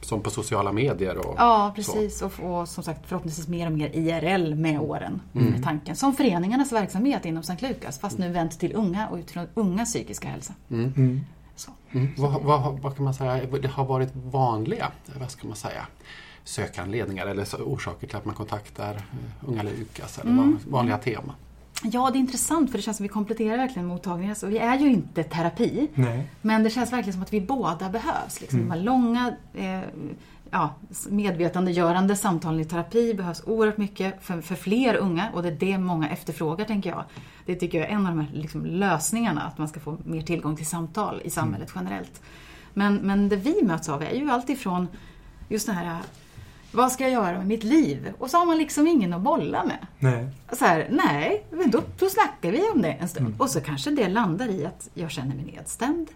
[0.00, 1.18] som på sociala medier.
[1.18, 5.46] Och ja precis och, och, som sagt förhoppningsvis mer och mer IRL med åren mm.
[5.46, 5.96] med tanken.
[5.96, 10.28] Som föreningarnas verksamhet inom Sankt Lukas fast nu vänt till unga och utifrån unga psykiska
[10.28, 10.54] hälsa.
[10.70, 10.92] Mm.
[10.96, 11.20] Mm.
[11.56, 11.70] Så.
[12.16, 15.86] Vad, vad, vad, kan man säga det har varit vanliga, vad ska man säga,
[16.44, 20.44] sökanledningar eller orsaker till att man kontaktar eh, Unga Lukas eller Mm.
[20.44, 21.34] van- vanliga teman?
[21.82, 24.36] Ja, det är intressant för det känns som att vi kompletterar verkligen mottagningen.
[24.36, 26.26] Så vi är ju inte terapi, Nej.
[26.42, 28.40] men det känns verkligen som att vi båda behövs.
[28.40, 28.58] Liksom.
[28.60, 29.80] De här långa eh,
[30.50, 30.74] ja,
[31.08, 35.78] medvetandegörande samtalen i terapi behövs oerhört mycket för, för fler unga och det är det
[35.78, 37.04] många efterfrågar, tänker jag.
[37.46, 40.22] Det tycker jag är en av de här liksom, lösningarna, att man ska få mer
[40.22, 42.20] tillgång till samtal i samhället generellt.
[42.74, 44.88] Men, men det vi möts av är ju alltifrån
[45.48, 45.98] just det här
[46.72, 48.12] vad ska jag göra med mitt liv?
[48.18, 49.86] Och så har man liksom ingen att bolla med.
[49.98, 50.28] Nej.
[50.52, 53.34] Så här, nej, men då, då snackar vi om det en stund.
[53.38, 56.08] Och så kanske det landar i att jag känner mig nedstämd.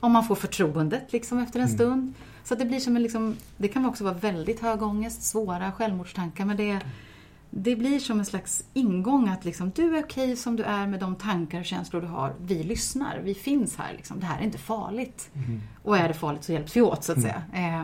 [0.00, 2.14] Om man får förtroendet liksom efter en stund.
[2.44, 6.44] Så det blir som en liksom, det kan också vara väldigt hög ångest, svåra självmordstankar.
[6.44, 6.80] Men det,
[7.50, 11.00] det blir som en slags ingång att liksom, du är okej som du är med
[11.00, 12.34] de tankar och känslor du har.
[12.40, 13.92] Vi lyssnar, vi finns här.
[13.96, 14.20] Liksom.
[14.20, 15.30] Det här är inte farligt.
[15.82, 17.42] Och är det farligt så hjälps vi åt så att säga.
[17.54, 17.82] Eh,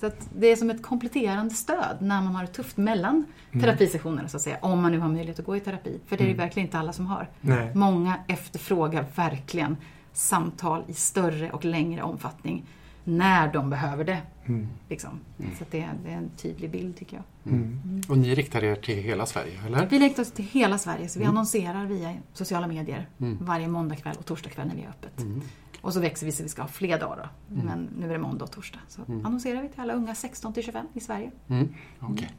[0.00, 4.28] så att det är som ett kompletterande stöd när man har det tufft mellan terapisessionerna
[4.28, 4.58] så att säga.
[4.62, 6.00] Om man nu har möjlighet att gå i terapi.
[6.06, 7.28] För det är ju verkligen inte alla som har.
[7.40, 7.74] Nej.
[7.74, 9.76] Många efterfrågar verkligen
[10.12, 12.64] samtal i större och längre omfattning
[13.04, 14.18] när de behöver det.
[14.46, 14.68] Mm.
[14.88, 15.20] Liksom.
[15.58, 17.52] Så att det, är, det är en tydlig bild tycker jag.
[17.52, 18.02] Mm.
[18.08, 19.86] Och ni riktar er till hela Sverige, eller?
[19.86, 23.38] Vi riktar oss till hela Sverige så vi annonserar via sociala medier Mm.
[23.40, 25.42] varje måndagkväll och torsdagkväll när vi har öppet.
[25.78, 25.84] Mm.
[25.84, 27.54] Och så växer vi så vi ska ha fler dagar då.
[27.62, 28.80] Men nu är det måndag och torsdag.
[28.88, 31.30] Så annonserar vi till alla unga 16 till 25 i Sverige.
[31.48, 31.68] Mm.
[32.00, 32.30] Okej.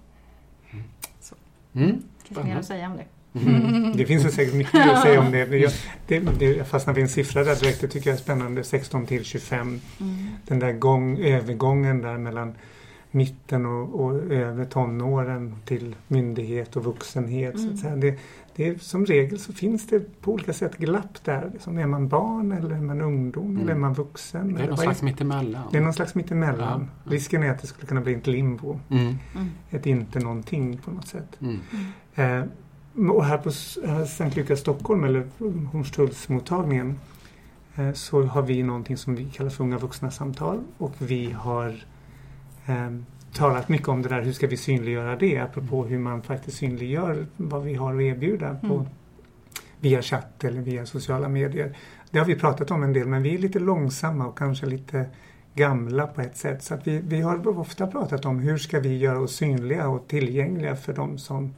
[1.20, 1.36] Så.
[1.74, 2.04] Mm.
[2.24, 3.06] Finns det mer att säga om det?
[3.96, 5.58] Det finns ju säkert mycket mer att säga om det.
[5.58, 5.72] Jag,
[6.08, 7.82] det, det jag fastnade vid en siffra där direkt.
[7.82, 8.64] Det tycker jag är spännande.
[8.64, 9.82] 16 till 25.
[10.48, 12.56] Den där gång, övergången där mellan
[13.12, 17.60] mitten och, och över tonåren till myndighet och vuxenhet.
[17.60, 17.96] Så att säga.
[17.96, 18.20] Det,
[18.56, 21.50] det är, som regel så finns det på olika sätt glapp där.
[21.54, 24.54] Liksom, är man barn eller är man ungdom eller är man vuxen?
[24.54, 25.64] Det är någon slags mittemellan.
[25.72, 26.88] det är någon slags mittemellan.
[27.04, 27.12] Ja.
[27.12, 28.80] Risken är att det skulle kunna bli ett limbo.
[28.90, 29.16] Mm.
[29.70, 31.40] Ett inte någonting på något sätt.
[31.42, 31.60] Mm.
[32.16, 33.52] Eh, och här på
[34.08, 35.28] Sankt Lukas Stockholm, eller
[35.72, 37.00] Hornstullsmottagningen,
[37.76, 40.64] eh, så har vi någonting som vi kallar för Unga vuxna-samtal.
[40.78, 41.76] Och vi har
[42.70, 42.90] eh,
[43.34, 45.38] talat mycket om det där, hur ska vi synliggöra det?
[45.38, 48.86] Apropå hur man faktiskt synliggör vad vi har att erbjuda på, Mm.
[49.80, 51.78] via chatt eller via sociala medier.
[52.12, 55.06] Det har vi pratat om en del, men vi är lite långsamma och kanske lite
[55.54, 56.64] gamla på ett sätt.
[56.64, 60.08] Så att vi, vi har ofta pratat om hur ska vi göra oss synliga och
[60.08, 61.54] tillgängliga för de som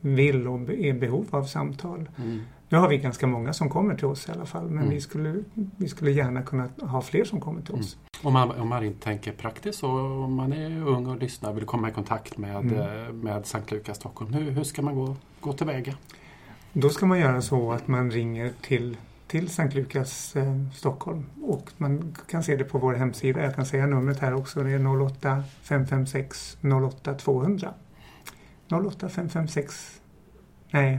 [0.00, 2.08] vill och är i behov av samtal.
[2.18, 2.40] Mm.
[2.68, 4.90] Nu har vi ganska många som kommer till oss i alla fall men Mm.
[4.90, 5.42] vi, skulle,
[5.76, 7.96] vi skulle gärna kunna ha fler som kommer till oss.
[8.22, 9.90] Om man, om man inte tänker praktiskt och
[10.24, 12.78] om man är ung och lyssnar och vill komma i kontakt med, Mm.
[13.06, 14.32] eh, med Sankt Lukas Stockholm.
[14.32, 15.94] Hur, hur ska man gå, gå tillväga?
[16.72, 21.70] Då ska man göra så att man ringer till, till Sankt Lukas eh, Stockholm och
[21.76, 23.42] man kan se det på vår hemsida.
[23.42, 24.62] Jag kan säga numret här också.
[24.62, 27.74] Det är 08 556 08 200.
[28.70, 30.00] 08 556
[30.70, 30.98] Nej,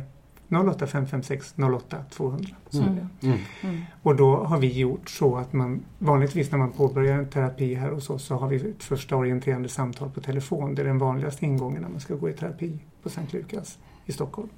[0.49, 2.49] 08 556 08 200.
[2.69, 3.27] Så är det.
[3.27, 3.39] Mm.
[3.63, 3.81] Mm.
[4.03, 7.89] Och då har vi gjort så att man vanligtvis när man påbörjar en terapi här
[7.91, 10.75] hos oss så har vi ett första orienterande samtal på telefon.
[10.75, 14.12] Det är den vanligaste ingången när man ska gå i terapi på Sankt Lukas i
[14.12, 14.49] Stockholm.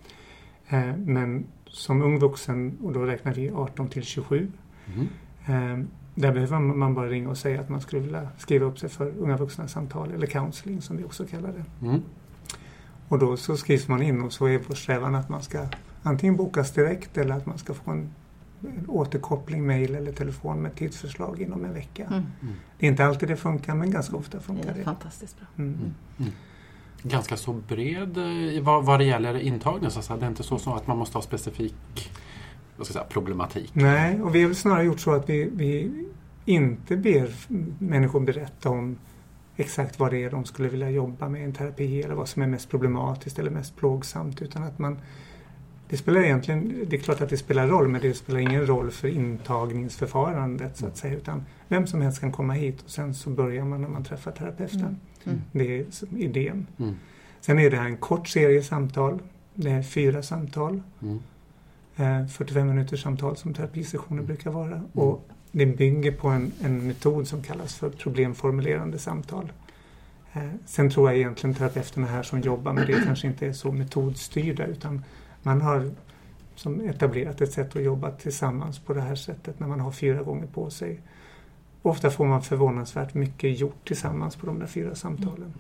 [0.68, 4.52] Eh, Men som ung vuxen, och då räknar vi 18 till 27,
[4.94, 5.08] Mm.
[5.82, 8.90] eh, där behöver man bara ringa och säga att man skulle vilja skriva upp sig
[8.90, 11.66] för unga vuxna samtal eller counseling som vi också kallar det.
[13.10, 13.24] Mm.
[13.24, 15.66] Och då så skrivs man in och så är vår strävan att man ska
[16.04, 18.10] antingen bokas direkt eller att man ska få en,
[18.62, 22.04] en återkoppling, mail eller telefon med tidsförslag inom en vecka.
[22.04, 22.24] Mm.
[22.80, 24.84] Det är inte alltid det funkar men ganska ofta Det funkar är det.
[24.84, 25.48] fantastiskt bra.
[25.58, 25.92] Mm.
[27.04, 29.90] Ganska så bred eh, vad, vad det gäller intagning.
[29.90, 31.76] Så att det är inte så, så att man måste ha specifik
[32.78, 33.70] vad ska jag säga, problematik.
[33.74, 35.92] Nej, och vi har väl snarare gjort så att vi, vi
[36.46, 37.32] inte ber
[37.84, 38.98] människor berätta om
[39.60, 42.42] exakt vad det är de skulle vilja jobba med i en terapi eller vad som
[42.42, 44.98] är mest problematiskt eller mest plågsamt utan att man
[45.90, 48.92] det spelar egentligen, det är klart att det spelar roll men det spelar ingen roll
[48.92, 53.30] för intagningsförfarandet så att säga utan vem som helst kan komma hit och sen så
[53.30, 54.82] börjar man när man träffar terapeuten.
[54.82, 54.98] Mm.
[55.24, 55.42] Mm.
[55.52, 55.86] Det är
[56.18, 56.68] idén.
[56.78, 56.96] Mm.
[57.42, 59.20] Sen är det här en kort serie samtal.
[59.54, 60.82] Det är fyra samtal.
[61.02, 61.20] Mm.
[61.96, 64.82] Eh, 45 minuters samtal som terapisessioner brukar vara.
[64.94, 69.52] Och det bygger på en, en metod som kallas för problemformulerande samtal.
[70.34, 73.72] Eh, sen tror jag egentligen terapeuterna här som jobbar med det kanske inte är så
[73.72, 75.04] metodstyrda utan
[75.44, 75.92] man har
[76.56, 80.24] som etablerat ett sätt att jobba tillsammans på det här sättet när man har fyra
[80.24, 81.02] gånger på sig.
[81.82, 85.54] Ofta får man förvånansvärt mycket gjort tillsammans på de där fyra samtalen.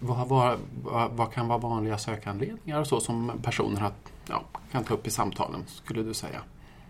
[0.00, 3.92] Vad, vad, vad, vad kan vara vanliga sökanledningar och så som personer har,
[4.28, 6.40] ja, kan ta upp i samtalen, skulle du säga?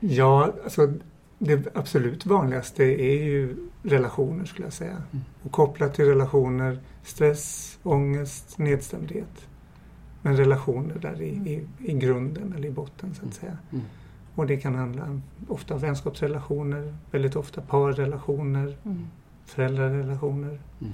[0.01, 0.93] Ja, alltså
[1.45, 4.91] det absolut vanligaste är ju relationer skulle jag säga.
[5.13, 5.25] Mm.
[5.43, 9.49] Och kopplat till relationer, stress, ångest, nedstämdhet.
[10.23, 13.59] Men relationer där i, i, i grunden eller i botten så att säga.
[13.73, 13.85] Mm.
[14.35, 19.07] Och det kan handla om ofta vänskapsrelationer, väldigt ofta parrelationer, Mm.
[19.47, 20.61] föräldrarelationer.
[20.81, 20.93] Mm.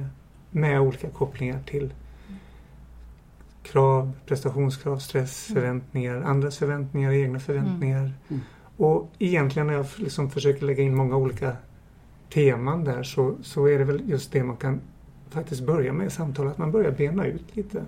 [0.00, 0.06] Eh,
[0.50, 1.94] med olika kopplingar till
[3.62, 5.62] krav, prestationskrav, stress, Mm.
[5.62, 8.12] förväntningar, andras förväntningar, egna förväntningar.
[8.28, 8.42] Mm.
[8.80, 11.56] Och egentligen när jag liksom försöker lägga in många olika
[12.32, 14.80] teman där så, så är det väl just det man kan
[15.30, 17.82] faktiskt börja med i samtal, att man börjar bena ut lite.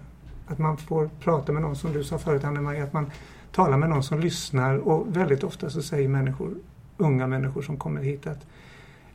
[0.46, 3.10] Att man får prata med någon, som du sa förut Anne-Marie, att man
[3.52, 6.54] talar med någon som lyssnar och väldigt ofta så säger människor,
[6.96, 8.46] unga människor som kommer hit att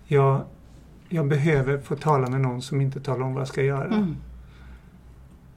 [0.05, 0.41] jag,
[1.09, 3.87] jag behöver få tala med någon som inte talar om vad jag ska göra.
[3.87, 4.15] Mm.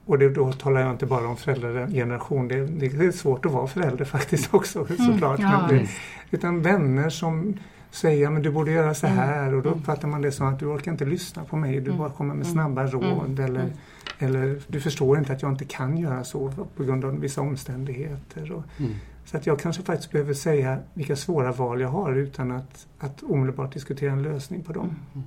[0.05, 2.47] Och det, då talar jag inte bara om föräldrageneration.
[2.47, 5.39] Det, det är svårt att vara förälder faktiskt också såklart.
[5.39, 5.51] Mm.
[5.51, 5.87] Ja, det,
[6.31, 7.53] utan vänner som
[7.91, 9.17] säger men du borde göra så Mm.
[9.19, 9.79] här och då Mm.
[9.79, 11.73] uppfattar man det som att du orkar inte lyssna på mig.
[11.79, 11.97] Du Mm.
[11.97, 12.53] bara kommer med Mm.
[12.53, 13.45] snabba råd Mm.
[13.45, 13.73] eller, Mm.
[14.19, 18.51] eller du förstår inte att jag inte kan göra så på grund av vissa omständigheter.
[18.51, 18.91] Och, Mm.
[19.25, 23.23] så att jag kanske faktiskt behöver säga vilka svåra val jag har utan att, att
[23.23, 25.25] omedelbart diskutera en lösning på de Mm.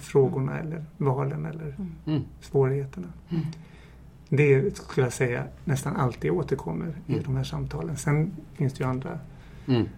[0.00, 1.74] frågorna eller valen eller
[2.06, 2.22] Mm.
[2.40, 3.06] svårigheterna.
[4.40, 4.64] Mm.
[4.64, 7.24] Det skulle jag säga nästan alltid återkommer i Mm.
[7.24, 7.96] de här samtalen.
[7.96, 9.18] Sen finns det ju andra
[9.68, 9.88] Mm.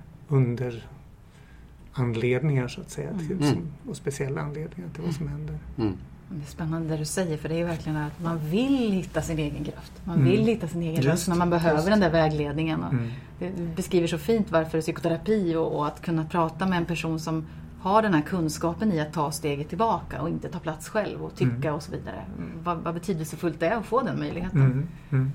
[1.97, 3.51] underanledningar så att säga till, Mm.
[3.55, 5.59] som, och speciella anledningar till vad som händer.
[5.79, 5.93] Mm.
[6.31, 9.23] Det är spännande det du säger för det är ju verkligen att man vill hitta
[9.23, 9.93] sin egen kraft.
[10.05, 10.29] Man Mm.
[10.31, 11.89] vill hitta sin egen röst när man behöver just.
[11.89, 12.85] den där vägledningen.
[12.85, 13.11] Och Mm.
[13.39, 17.47] Det beskriver så fint varför psykoterapi och, och att kunna prata med en person som
[17.81, 21.35] har den här kunskapen i att ta steget tillbaka och inte ta plats själv och
[21.35, 21.75] tycka Mm.
[21.75, 22.25] och så vidare.
[22.63, 25.33] Vad, vad betydelsefullt det är att få den möjligheten Mm.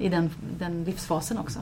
[0.00, 0.06] Mm.
[0.06, 1.58] i den, den livsfasen också.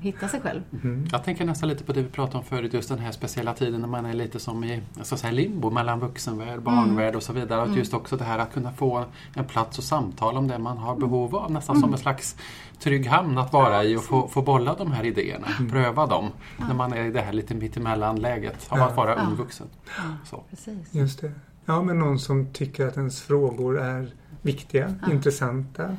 [0.00, 0.62] Hitta sig själv.
[0.82, 1.06] Mm.
[1.12, 3.80] Jag tänker nästan lite på det vi pratade om förut, just den här speciella tiden
[3.80, 7.32] när man är lite som i så att säga, limbo mellan vuxenvärld, barnvärld och så
[7.32, 7.60] vidare.
[7.62, 7.78] Att Mm.
[7.78, 10.96] just också det här att kunna få en plats och samtala om det man har
[10.96, 11.82] behov av, nästan Mm.
[11.82, 12.36] som en slags
[12.78, 15.70] trygg hamn att vara i och få, få bolla de här idéerna, Mm.
[15.70, 16.66] pröva dem, Ja.
[16.66, 18.84] när man är i det här lite mittemellan-läget av Ja.
[18.88, 19.22] att vara Ja.
[19.22, 19.66] ung vuxen.
[19.96, 20.42] Ja, Så.
[20.50, 20.94] precis.
[20.94, 21.32] Just det.
[21.66, 25.12] Ja, men någon som tycker att ens frågor är viktiga, Ja.
[25.12, 25.96] intressanta,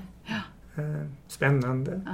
[1.28, 2.02] spännande.
[2.06, 2.12] Ja.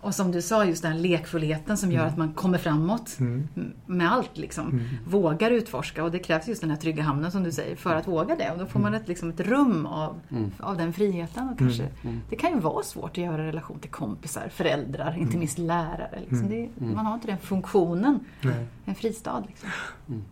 [0.00, 2.12] Och som du sa, just den här lekfullheten som gör Mm.
[2.12, 3.48] att man kommer framåt Mm.
[3.86, 4.38] med allt.
[4.38, 4.68] Liksom.
[4.70, 4.84] Mm.
[5.06, 8.08] Vågar utforska och det krävs just den här trygga hamnen som du säger för att
[8.08, 8.50] våga det.
[8.50, 10.50] Och då får man ett, liksom, ett rum av, Mm.
[10.60, 11.48] av den friheten.
[11.48, 12.20] Och kanske, Mm.
[12.30, 16.18] Det kan ju vara svårt att göra relation till kompisar, föräldrar, inte minst lärare.
[16.20, 16.38] Liksom.
[16.38, 16.50] Mm.
[16.50, 16.94] Det, Mm.
[16.96, 18.66] man har inte den funktionen, Nej.
[18.84, 19.44] en fristad.
[19.46, 19.68] Liksom.
[20.08, 20.22] Mm.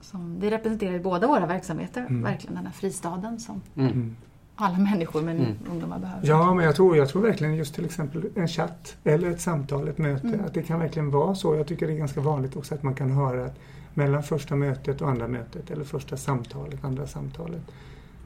[0.00, 2.22] Som, det representerar ju båda våra verksamheter, Mm.
[2.22, 3.92] verkligen den här fristaden som Mm.
[3.92, 4.16] Mm.
[4.60, 5.52] Alla människor men Mm.
[5.70, 6.28] ungdomar behöver.
[6.28, 9.88] Ja, men jag tror, jag tror verkligen just till exempel en chatt eller ett samtal,
[9.88, 10.44] ett möte, Mm.
[10.44, 11.56] att det kan verkligen vara så.
[11.56, 13.58] Jag tycker det är ganska vanligt också att man kan höra att
[13.94, 17.60] mellan första mötet och andra mötet eller första samtalet, andra samtalet,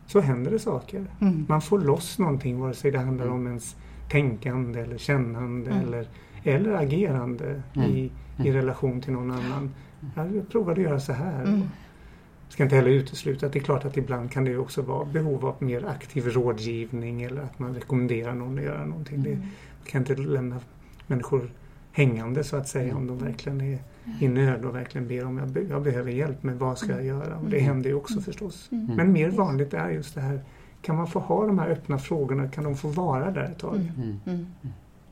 [0.06, 1.06] så händer det saker.
[1.20, 1.46] Mm.
[1.48, 3.76] Man får loss någonting vare sig det handlar om ens
[4.10, 5.82] tänkande eller kännande Mm.
[5.88, 6.06] eller,
[6.44, 7.90] eller agerande Mm.
[7.90, 8.52] i, i Mm.
[8.52, 9.70] relation till någon annan.
[10.34, 11.62] Jag provade att göra så här.
[12.52, 12.56] Mm.
[12.56, 15.46] ska inte heller utesluta att det är klart att ibland kan det också vara behov
[15.46, 19.22] av mer aktiv rådgivning eller att man rekommenderar någon att göra någonting.
[19.22, 19.46] Det Mm.
[19.86, 20.56] kan inte lämna
[21.06, 21.50] människor
[21.92, 23.78] hängande så att säga om de verkligen är
[24.20, 27.04] i nöd och verkligen ber om jag, be- jag behöver hjälp med vad ska jag
[27.04, 27.36] göra?
[27.36, 27.66] Och det Mm.
[27.66, 28.68] händer ju också förstås.
[28.72, 28.96] Mm.
[28.96, 30.40] Men mer vanligt är just det här
[30.82, 32.48] kan man få ha de här öppna frågorna?
[32.48, 33.76] Kan de få vara där ett tag?
[33.76, 33.92] Mm.
[33.96, 34.18] Mm.
[34.26, 34.46] Mm.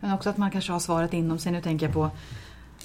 [0.00, 1.53] Men också att man kanske har svaret inom sig.
[1.53, 2.11] Nu tänker jag på,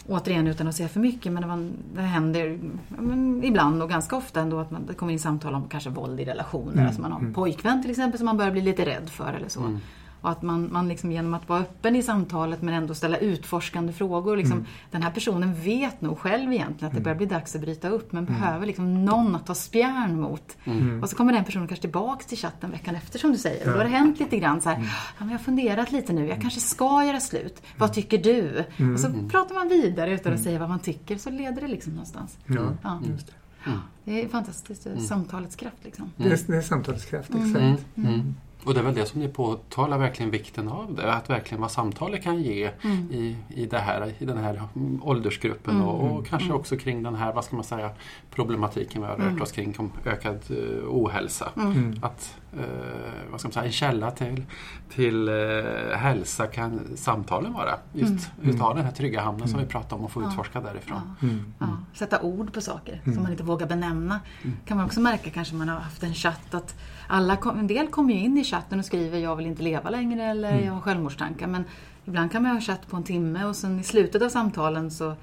[0.07, 4.15] återigen utan att säga för mycket, men det, man, det händer men ibland och ganska
[4.15, 6.73] ofta ändå att man, det kommer in samtal om kanske våld i relationer.
[6.73, 6.85] Mm.
[6.85, 7.33] Alltså man har en Mm.
[7.33, 9.59] pojkvän till exempel som man börjar bli lite rädd för eller så.
[9.59, 9.79] Mm.
[10.25, 13.93] Och att man, man liksom genom att vara öppen i samtalet men ändå ställa utforskande
[13.93, 14.37] frågor.
[14.37, 14.65] Liksom, Mm.
[14.91, 17.03] Den här personen vet nog själv egentligen att det Mm.
[17.03, 20.57] börjar bli dags att bryta upp men behöver liksom någon att ta spjärn mot.
[20.65, 21.03] Mm.
[21.03, 23.65] Och så kommer den personen kanske tillbaks till chatten veckan efter som du säger.
[23.67, 24.87] Och då har det hänt lite grann så här, Mm.
[24.87, 27.61] ja, men jag har funderat lite nu, jag kanske ska göra slut.
[27.77, 28.63] Vad tycker du?
[28.77, 28.93] Mm.
[28.93, 29.29] Och så Mm.
[29.29, 30.43] pratar man vidare utan att Mm.
[30.43, 32.37] säga vad man tycker så leder det liksom någonstans.
[32.45, 32.99] Ja, Ja.
[33.11, 33.33] just det.
[33.65, 33.79] Mm.
[34.03, 34.99] Det är fantastiskt, Mm.
[34.99, 36.11] samtalets kraft liksom.
[36.17, 37.45] Det, är, det är samtalets kraft, Mm.
[37.55, 37.85] exakt.
[37.97, 38.35] Mm.
[38.65, 41.71] Och det är väl det som ni påtalar verkligen vikten av det, att verkligen vad
[41.71, 43.11] samtalet kan ge Mm.
[43.11, 44.61] i, i, det här, i den här
[45.01, 45.87] åldersgruppen Mm.
[45.87, 46.23] och, och Mm.
[46.23, 46.57] kanske Mm.
[46.59, 47.89] också kring den här, vad ska man säga,
[48.31, 49.41] problematiken vi har rört Mm.
[49.41, 51.51] oss kring, om ökad eh, ohälsa.
[51.57, 51.99] Mm.
[52.01, 54.45] Att, eh, vad ska man säga, en källa till,
[54.89, 57.75] till eh, hälsa kan samtalen vara.
[57.93, 58.55] Just Mm.
[58.55, 59.67] utav den här trygga hamnen som Mm.
[59.67, 60.27] vi pratade om och få Ja.
[60.27, 61.01] utforska därifrån.
[61.21, 61.27] Ja.
[61.27, 61.53] Mm.
[61.59, 63.13] Ja, sätta ord på saker Mm.
[63.13, 64.19] som man inte vågar benämna.
[64.43, 64.57] Mm.
[64.65, 66.75] kan man också märka kanske man har haft en chatt att
[67.07, 69.89] alla kom, en del kommer ju in i chatten och skriver jag vill inte leva
[69.89, 70.65] längre eller Mm.
[70.65, 71.47] jag har självmordstankar.
[71.47, 71.63] Men
[72.05, 75.15] ibland kan man ha chatt på en timme och sen i slutet av samtalen så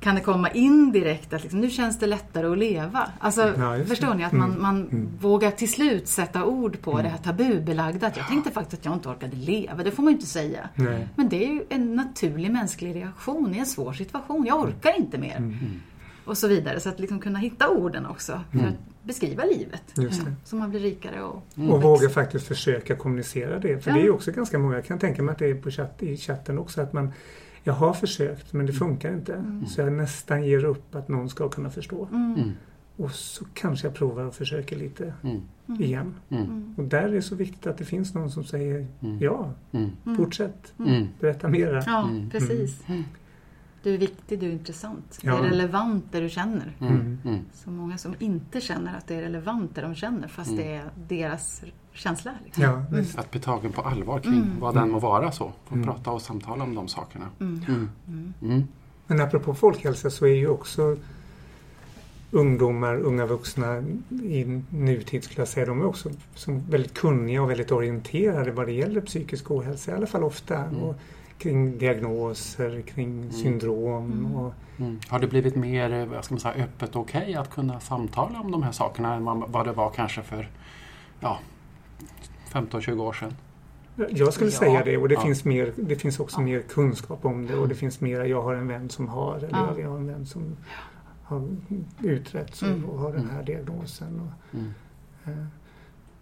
[0.00, 3.12] kan det komma in direkt att liksom, nu känns det lättare att leva.
[3.18, 4.24] Alltså, Ja, förstår ni?
[4.24, 4.62] Att man, Mm.
[4.62, 5.08] man Mm.
[5.20, 8.06] vågar till slut sätta ord på det här tabubelagda.
[8.06, 9.82] Att jag tänkte faktiskt att jag inte orkade leva.
[9.82, 10.68] Det får man ju inte säga.
[10.74, 11.08] Nej.
[11.16, 14.46] Men det är ju en naturlig mänsklig reaktion i en svår situation.
[14.46, 15.36] Jag orkar inte mer.
[15.36, 15.56] Mm.
[16.24, 16.80] Och så vidare.
[16.80, 19.82] Så att liksom kunna hitta orden också för att beskriva livet.
[20.44, 23.84] Så man blir rikare och Och våga faktiskt försöka kommunicera det.
[23.84, 23.94] För Ja.
[23.96, 26.02] det är ju också ganska många, jag kan tänka mig att det är på chatt,
[26.02, 27.12] i chatten också, att man
[27.68, 29.44] jag har försökt men det funkar inte.
[29.66, 32.08] Så jag nästan ger upp att någon ska kunna förstå.
[32.12, 32.50] Mm.
[32.96, 35.40] Och så kanske jag provar och försöker lite Mm.
[35.82, 36.14] igen.
[36.28, 36.74] Mm.
[36.76, 39.18] Och där är det så viktigt att det finns någon som säger Mm.
[39.20, 39.90] ja, Mm.
[40.16, 41.06] fortsätt, Mm.
[41.20, 41.82] berätta mera.
[41.86, 42.30] Ja, Mm.
[42.30, 42.82] precis.
[43.88, 43.98] Mm.
[44.00, 45.18] Du är viktig, du är intressant.
[45.22, 45.32] Ja.
[45.32, 46.72] Det är relevant det du känner.
[46.80, 47.18] Mm.
[47.24, 47.38] Mm.
[47.54, 50.62] Så många som inte känner att det är relevant det de känner fast Mm.
[50.64, 52.34] det är deras känsla.
[52.44, 52.64] Liksom.
[52.64, 53.18] Ja, visst.
[53.18, 54.60] Att bli tagen på allvar kring Mm.
[54.60, 55.52] vad den må vara så.
[55.72, 55.84] Mm.
[55.84, 57.26] prata och samtala om de sakerna.
[57.40, 57.60] Mm.
[57.68, 57.90] Mm.
[58.08, 58.34] Mm.
[58.42, 58.62] Mm.
[59.06, 60.96] Men apropå folkhälsa så är ju också
[62.30, 63.78] ungdomar, unga vuxna
[64.22, 68.66] i nutid skulle jag säga, de är också som väldigt kunniga och väldigt orienterade vad
[68.66, 70.56] det gäller psykisk ohälsa, i alla fall ofta.
[70.56, 70.76] Mm.
[70.82, 70.96] Och
[71.38, 74.34] kring diagnoser, kring syndrom Mm.
[74.36, 74.98] och Mm.
[75.08, 78.40] Har det blivit mer eh, vad ska man säga, öppet och okej att kunna samtala
[78.40, 80.50] om de här sakerna än vad det var kanske för
[81.20, 81.38] ja,
[82.52, 83.34] 15-20 år sedan?
[84.10, 84.58] Jag skulle Ja.
[84.58, 85.20] säga det och det, Ja.
[85.20, 86.44] finns mer, det finns också Ja.
[86.44, 89.48] mer kunskap om det och det finns mera, jag har en vän som har eller
[89.58, 89.74] Ja.
[89.80, 90.56] jag har en vän som
[91.22, 91.48] har
[92.02, 92.84] utretts och, Mm.
[92.84, 93.34] och har den Mm.
[93.34, 94.20] här diagnosen.
[94.20, 94.74] Och, Mm.
[95.24, 95.44] eh,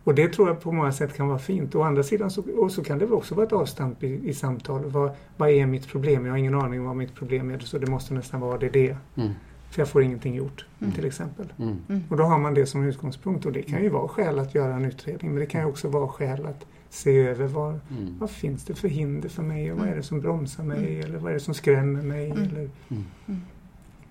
[0.07, 1.75] och det tror jag på många sätt kan vara fint.
[1.75, 4.85] Å andra sidan så, och så kan det också vara ett avstamp i, i samtal.
[4.85, 6.25] Vad, vad är mitt problem?
[6.27, 8.69] Jag har ingen aning om vad mitt problem är så det måste nästan vara det.
[8.69, 8.97] det.
[9.17, 9.31] Mm.
[9.71, 10.93] För jag får ingenting gjort Mm.
[10.93, 11.53] till exempel.
[11.59, 11.77] Mm.
[11.89, 12.03] Mm.
[12.11, 14.75] Och då har man det som utgångspunkt och det kan ju vara skäl att göra
[14.75, 18.15] en utredning men det kan ju också vara skäl att se över vad, Mm.
[18.19, 21.05] vad finns det för hinder för mig och vad är det som bromsar mig Mm.
[21.07, 22.43] eller vad är det som skrämmer mig Mm.
[22.43, 23.05] eller Mm.
[23.27, 23.41] Mm.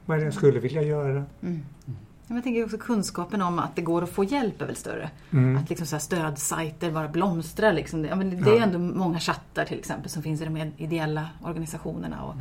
[0.06, 1.24] vad är det jag skulle vilja göra.
[2.28, 2.38] Mm.
[2.38, 5.10] Jag tänker också kunskapen om att det går att få hjälp är väl större.
[5.32, 5.58] Mm.
[5.58, 7.74] Att liksom så här stödsajter bara blomstrar.
[7.74, 8.02] Liksom.
[8.02, 8.64] Det- det är Ja.
[8.64, 12.24] ändå många chattar till exempel som finns i de ideella organisationerna.
[12.24, 12.36] Och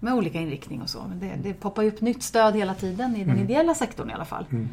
[0.00, 1.02] med olika inriktning och så.
[1.08, 3.44] Men det, det poppar ju upp nytt stöd hela tiden i den Mm.
[3.44, 4.44] ideella sektorn i alla fall.
[4.50, 4.68] Mm.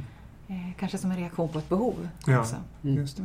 [0.48, 2.10] Eh, kanske som en reaktion på ett behov.
[2.26, 2.40] Ja.
[2.40, 2.56] Också.
[2.84, 2.96] Mm.
[2.96, 3.24] Just det.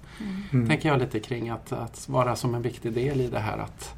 [0.54, 0.67] Mm.
[0.69, 3.95] Tänker jag lite kring att, att vara som en viktig del i det här att,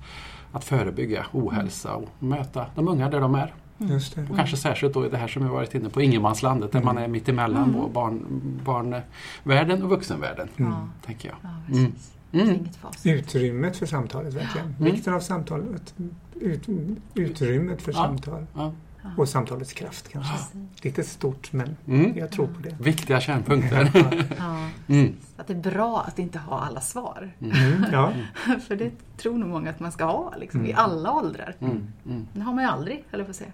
[0.51, 3.53] att förebygga ohälsa och möta de unga där de är.
[3.77, 4.27] Just det.
[4.29, 6.95] Och kanske särskilt då i det här som vi varit inne på, ingenmanslandet, där Mm.
[6.95, 7.93] man är mitt emellan Mm.
[7.93, 8.25] barn,
[8.65, 10.47] barnvärlden och vuxenvärlden.
[10.57, 10.73] Mm.
[11.05, 11.37] Tänker jag.
[11.43, 11.49] ja,
[12.31, 12.47] Mm.
[12.49, 12.65] Mm.
[13.03, 14.67] Utrymmet för samtalet verkligen.
[14.79, 14.91] Mm.
[14.91, 15.93] Vikten av samtalet.
[16.35, 16.67] Ut,
[17.15, 17.97] utrymmet för Ja.
[17.97, 18.45] samtal.
[18.55, 18.73] Ja.
[19.03, 19.09] Ja.
[19.17, 20.33] Och samtalets kraft kanske.
[20.33, 20.83] Precis.
[20.83, 22.17] Lite stort men Mm.
[22.17, 22.75] jag tror på det.
[22.79, 23.91] Viktiga kärnpunkter.
[24.37, 25.13] Ja, Mm.
[25.37, 27.31] att det är bra att inte ha alla svar.
[27.41, 27.85] Mm.
[27.91, 28.13] Ja.
[28.67, 30.83] För det tror nog många att man ska ha liksom, i Mm.
[30.83, 31.55] alla åldrar.
[31.59, 31.87] Mm.
[32.05, 32.27] Mm.
[32.33, 33.51] Det har man ju aldrig, höll jag på att säga.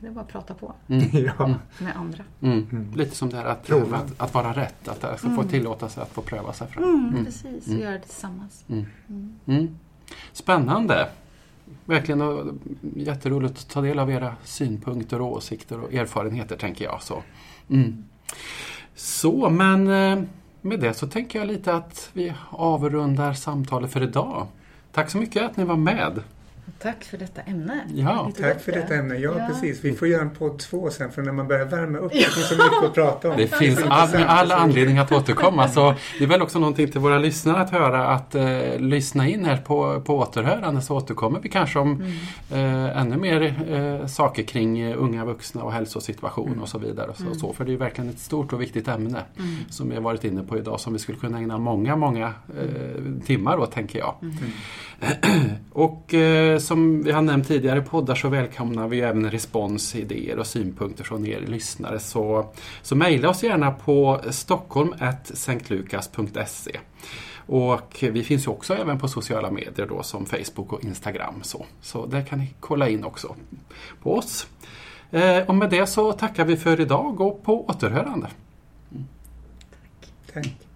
[0.00, 1.08] Det är bara att prata på Mm.
[1.38, 1.54] ja.
[1.78, 2.24] med andra.
[2.42, 2.66] Mm.
[2.72, 2.92] Mm.
[2.94, 5.48] Lite som det här att, att, att vara rätt, att ska få Mm.
[5.48, 6.84] tillåta sig att få pröva sig fram.
[6.84, 7.24] Mm, Mm.
[7.24, 7.80] Precis, och Mm.
[7.80, 8.64] göra det tillsammans.
[8.68, 8.86] Mm.
[9.08, 9.34] Mm.
[9.46, 9.78] Mm.
[10.32, 11.08] Spännande!
[11.84, 12.46] Verkligen och
[12.96, 17.02] jätteroligt att ta del av era synpunkter och åsikter och erfarenheter tänker jag.
[17.02, 17.22] Så,
[17.70, 18.04] mm.
[18.94, 20.24] så men eh,
[20.60, 24.46] med det så tänker jag lite att vi avrundar samtalet för idag.
[24.92, 26.22] Tack så mycket att ni var med.
[26.78, 27.80] Tack för detta ämne.
[27.94, 28.72] Ja, Tack för bättre.
[28.72, 29.14] detta ämne.
[29.14, 29.46] Ja, Ja.
[29.46, 29.84] precis.
[29.84, 32.48] Vi får göra en podd två sen för när man börjar värma upp det finns
[32.48, 33.36] så mycket att prata om.
[33.36, 35.68] Det finns all, all anledning att återkomma.
[35.68, 39.44] Så det är väl också någonting till våra lyssnare att höra att eh, lyssna in
[39.44, 42.02] här på, på återhörande så återkommer vi kanske om
[42.50, 42.84] Mm.
[42.86, 43.42] eh, ännu mer
[44.00, 46.62] eh, saker kring eh, unga vuxna och hälsosituation Mm.
[46.62, 47.06] och så vidare.
[47.10, 47.34] Och så, Mm.
[47.38, 49.54] så, för det är verkligen ett stort och viktigt ämne Mm.
[49.70, 53.24] som vi har varit inne på idag som vi skulle kunna ägna många, många eh,
[53.26, 54.14] timmar åt tänker jag.
[54.22, 54.34] Mm.
[55.72, 60.46] Och eh, som vi har nämnt tidigare poddar så välkomnar vi även respons, idéer och
[60.46, 61.98] synpunkter från er lyssnare.
[61.98, 62.46] Så,
[62.82, 66.78] så mejla oss gärna på stockholm.stlukas.se
[67.48, 71.42] och vi finns ju också även på sociala medier då som Facebook och Instagram.
[71.42, 73.34] Så, så där kan ni kolla in också
[74.02, 74.46] på oss.
[75.10, 78.28] Eh, och med det så tackar vi för idag och på återhörande.
[80.32, 80.67] Tack.